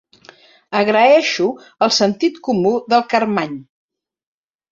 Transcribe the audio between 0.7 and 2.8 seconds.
Agraeixo el sentit comú